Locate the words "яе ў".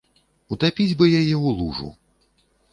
1.21-1.55